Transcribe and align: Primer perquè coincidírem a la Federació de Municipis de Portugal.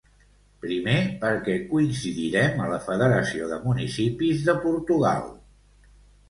Primer 0.61 0.93
perquè 1.25 1.57
coincidírem 1.73 2.63
a 2.63 2.69
la 2.71 2.79
Federació 2.87 3.51
de 3.53 3.61
Municipis 3.67 4.43
de 4.49 4.57
Portugal. 4.65 5.31